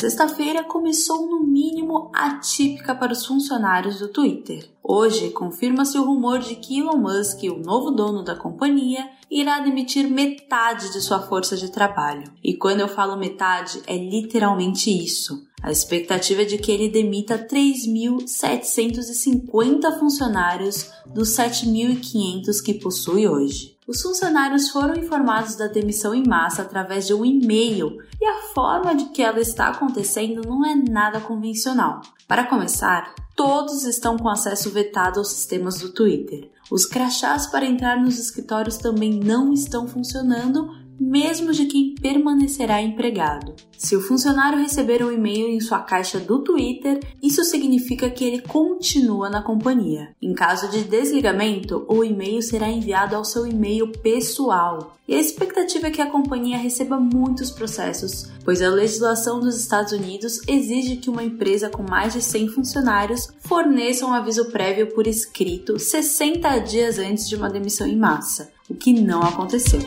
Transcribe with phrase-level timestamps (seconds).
[0.00, 4.66] Sexta-feira começou no mínimo atípica para os funcionários do Twitter.
[4.82, 10.08] Hoje, confirma-se o rumor de que Elon Musk, o novo dono da companhia, irá demitir
[10.08, 12.32] metade de sua força de trabalho.
[12.42, 15.46] E quando eu falo metade, é literalmente isso.
[15.62, 23.76] A expectativa é de que ele demita 3.750 funcionários dos 7.500 que possui hoje.
[23.90, 28.94] Os funcionários foram informados da demissão em massa através de um e-mail e a forma
[28.94, 32.00] de que ela está acontecendo não é nada convencional.
[32.28, 36.52] Para começar, todos estão com acesso vetado aos sistemas do Twitter.
[36.70, 43.54] Os crachás para entrar nos escritórios também não estão funcionando mesmo de quem permanecerá empregado.
[43.78, 48.42] Se o funcionário receber um e-mail em sua caixa do Twitter, isso significa que ele
[48.42, 50.14] continua na companhia.
[50.20, 54.98] Em caso de desligamento, o e-mail será enviado ao seu e-mail pessoal.
[55.08, 59.92] E a expectativa é que a companhia receba muitos processos, pois a legislação dos Estados
[59.92, 65.06] Unidos exige que uma empresa com mais de 100 funcionários forneça um aviso prévio por
[65.06, 69.80] escrito 60 dias antes de uma demissão em massa, o que não aconteceu.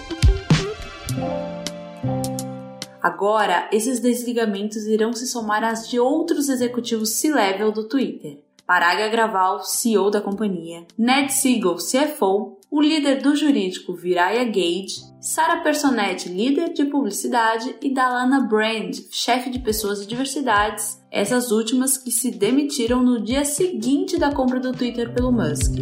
[3.02, 8.40] Agora, esses desligamentos irão se somar às de outros executivos C-level do Twitter.
[8.66, 12.82] Paraga Graval, CEO da companhia, Ned Siegel, CFO, o.
[12.82, 19.60] Líder do jurídico Viraya Gage, Sarah Personetti, líder de publicidade, e Dalana Brand, chefe de
[19.60, 25.14] pessoas e diversidades, essas últimas que se demitiram no dia seguinte da compra do Twitter
[25.14, 25.74] pelo Musk.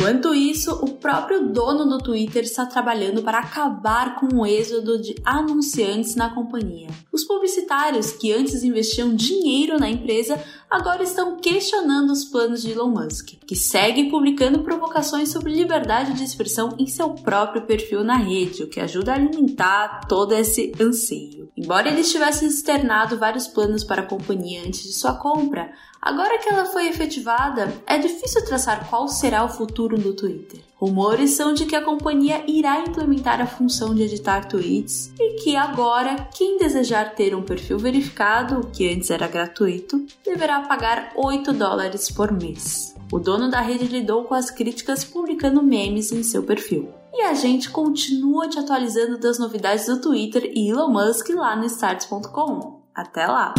[0.00, 5.14] Enquanto isso, o próprio dono do Twitter está trabalhando para acabar com o êxodo de
[5.22, 6.88] anunciantes na companhia.
[7.12, 12.88] Os publicitários que antes investiam dinheiro na empresa agora estão questionando os planos de Elon
[12.88, 18.62] Musk, que segue publicando provocações sobre liberdade de expressão em seu próprio perfil na rede,
[18.62, 21.50] o que ajuda a alimentar todo esse anseio.
[21.54, 25.70] Embora ele tivesse externado vários planos para a companhia antes de sua compra,
[26.02, 30.60] Agora que ela foi efetivada, é difícil traçar qual será o futuro do Twitter.
[30.76, 35.56] Rumores são de que a companhia irá implementar a função de editar tweets e que
[35.56, 42.10] agora quem desejar ter um perfil verificado, que antes era gratuito, deverá pagar 8 dólares
[42.10, 42.94] por mês.
[43.12, 46.88] O dono da rede lidou com as críticas publicando memes em seu perfil.
[47.12, 51.66] E a gente continua te atualizando das novidades do Twitter e Elon Musk lá no
[51.66, 52.80] starts.com.
[52.94, 53.54] Até lá!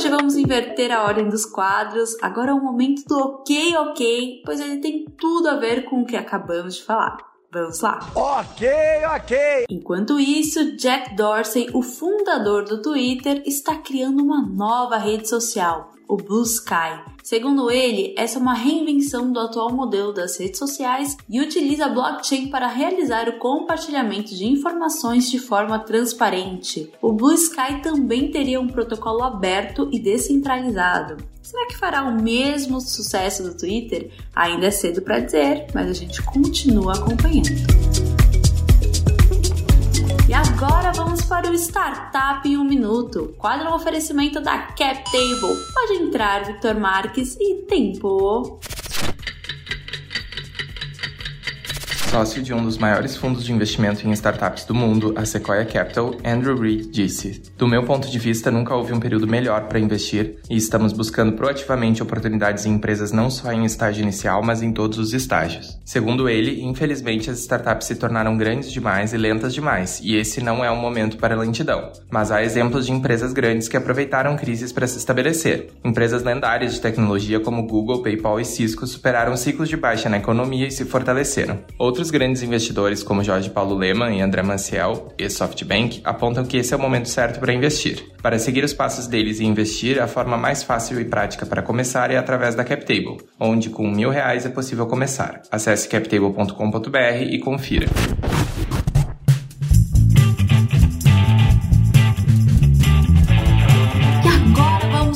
[0.00, 2.16] Hoje vamos inverter a ordem dos quadros.
[2.22, 6.06] Agora é o momento do ok, ok, pois ele tem tudo a ver com o
[6.06, 7.18] que acabamos de falar.
[7.52, 7.98] Vamos lá.
[8.14, 8.66] Ok,
[9.14, 9.66] ok.
[9.68, 16.16] Enquanto isso, Jack Dorsey, o fundador do Twitter, está criando uma nova rede social, o
[16.16, 17.00] Blue Sky.
[17.22, 22.48] Segundo ele, essa é uma reinvenção do atual modelo das redes sociais e utiliza blockchain
[22.48, 26.92] para realizar o compartilhamento de informações de forma transparente.
[27.00, 31.18] O Blue Sky também teria um protocolo aberto e descentralizado.
[31.40, 34.10] Será que fará o mesmo sucesso do Twitter?
[34.34, 37.50] Ainda é cedo para dizer, mas a gente continua acompanhando.
[40.28, 45.56] E agora vamos para o Startup em um Minuto, quadro oferecimento da CapTable.
[45.72, 48.58] Pode entrar, Victor Marques e tempo.
[52.10, 56.16] Sócio de um dos maiores fundos de investimento em startups do mundo, a Sequoia Capital,
[56.24, 60.34] Andrew Reed disse: Do meu ponto de vista, nunca houve um período melhor para investir
[60.50, 64.98] e estamos buscando proativamente oportunidades em empresas não só em estágio inicial, mas em todos
[64.98, 65.78] os estágios.
[65.84, 70.64] Segundo ele, infelizmente as startups se tornaram grandes demais e lentas demais, e esse não
[70.64, 71.92] é um momento para lentidão.
[72.10, 75.68] Mas há exemplos de empresas grandes que aproveitaram crises para se estabelecer.
[75.84, 80.66] Empresas lendárias de tecnologia como Google, PayPal e Cisco superaram ciclos de baixa na economia
[80.66, 81.60] e se fortaleceram.
[81.78, 86.56] Outros Outros grandes investidores, como Jorge Paulo Leman e André Manciel, e SoftBank, apontam que
[86.56, 88.06] esse é o momento certo para investir.
[88.22, 92.10] Para seguir os passos deles e investir, a forma mais fácil e prática para começar
[92.10, 95.42] é através da CapTable, onde com mil reais é possível começar.
[95.50, 97.86] Acesse captable.com.br e confira.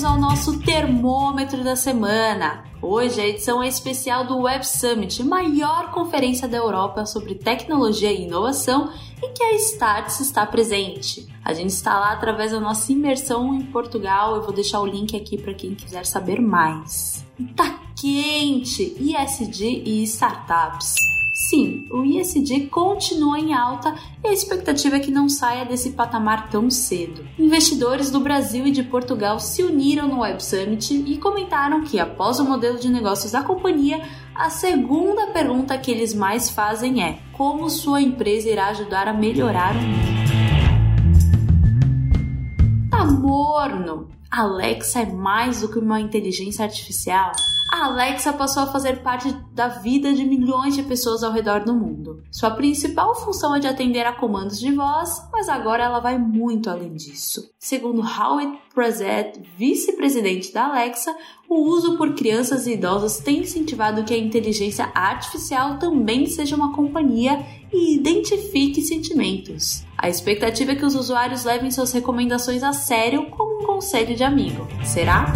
[0.04, 2.64] Ao nosso termômetro da semana.
[2.82, 8.24] Hoje a edição é especial do Web Summit, maior conferência da Europa sobre tecnologia e
[8.24, 8.92] inovação
[9.22, 11.26] e que a Starts está presente.
[11.42, 14.36] A gente está lá através da nossa imersão em Portugal.
[14.36, 17.24] Eu vou deixar o link aqui para quem quiser saber mais.
[17.56, 18.94] Tá quente!
[19.00, 21.13] ISD e startups.
[21.54, 26.50] Sim, o ISD continua em alta e a expectativa é que não saia desse patamar
[26.50, 27.24] tão cedo.
[27.38, 32.40] Investidores do Brasil e de Portugal se uniram no Web Summit e comentaram que, após
[32.40, 34.02] o modelo de negócios da companhia,
[34.34, 39.76] a segunda pergunta que eles mais fazem é: como sua empresa irá ajudar a melhorar
[39.76, 40.14] o mundo?
[42.90, 44.08] Tá morno!
[44.42, 47.32] Alexa é mais do que uma inteligência artificial?
[47.75, 51.75] a Alexa passou a fazer parte da vida de milhões de pessoas ao redor do
[51.75, 52.22] mundo.
[52.31, 56.70] Sua principal função é de atender a comandos de voz, mas agora ela vai muito
[56.70, 57.50] além disso.
[57.58, 61.12] Segundo Howard Prezet, vice-presidente da Alexa,
[61.48, 66.75] o uso por crianças e idosos tem incentivado que a inteligência artificial também seja uma
[66.75, 69.84] companhia e identifique sentimentos.
[69.98, 73.31] A expectativa é que os usuários levem suas recomendações a sério
[73.74, 74.68] conselho de amigo.
[74.84, 75.32] Será?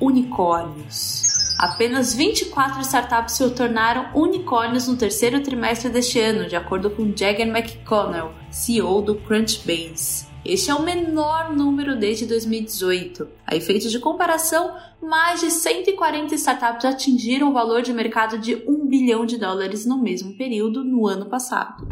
[0.00, 1.56] unicórnios.
[1.58, 7.48] Apenas 24 startups se tornaram unicórnios no terceiro trimestre deste ano, de acordo com Jagger
[7.48, 10.28] McConnell, CEO do Crunchbase.
[10.44, 13.28] Este é o menor número desde 2018.
[13.44, 18.86] A efeito de comparação, mais de 140 startups atingiram o valor de mercado de 1
[18.86, 21.88] bilhão de dólares no mesmo período no ano passado.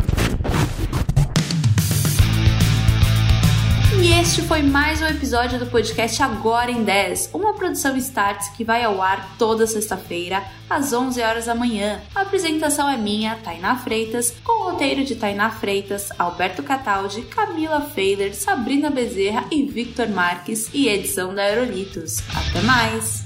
[3.99, 8.63] E este foi mais um episódio do podcast Agora em 10, uma produção Starts que
[8.63, 12.01] vai ao ar toda sexta-feira, às 11 horas da manhã.
[12.15, 17.81] A apresentação é minha, Tainá Freitas, com o roteiro de Tainá Freitas, Alberto Cataldi, Camila
[17.81, 22.19] Feider, Sabrina Bezerra e Victor Marques e edição da Aerolitos.
[22.35, 23.26] Até mais!